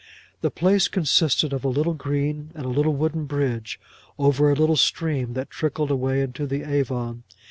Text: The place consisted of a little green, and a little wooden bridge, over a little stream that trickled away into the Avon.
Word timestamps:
The 0.41 0.49
place 0.49 0.87
consisted 0.87 1.53
of 1.53 1.63
a 1.63 1.67
little 1.69 1.93
green, 1.93 2.49
and 2.55 2.65
a 2.65 2.69
little 2.69 2.95
wooden 2.95 3.25
bridge, 3.25 3.79
over 4.17 4.49
a 4.49 4.55
little 4.55 4.75
stream 4.75 5.33
that 5.33 5.51
trickled 5.51 5.91
away 5.91 6.21
into 6.21 6.47
the 6.47 6.63
Avon. 6.63 7.21